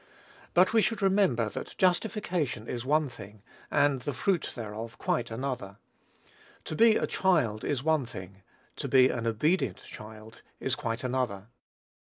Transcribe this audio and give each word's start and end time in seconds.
But 0.55 0.73
we 0.73 0.81
should 0.81 1.03
remember 1.03 1.47
that 1.49 1.75
justification 1.77 2.67
is 2.67 2.83
one 2.87 3.07
thing, 3.07 3.43
and 3.69 4.01
the 4.01 4.13
fruit 4.13 4.51
thereof 4.55 4.97
quite 4.97 5.29
another. 5.29 5.77
To 6.65 6.75
be 6.75 6.95
a 6.95 7.05
child 7.05 7.63
is 7.63 7.83
one 7.83 8.07
thing, 8.07 8.41
to 8.77 8.87
be 8.87 9.09
an 9.09 9.27
obedient 9.27 9.77
child 9.83 10.41
is 10.59 10.73
quite 10.73 11.03
another. 11.03 11.49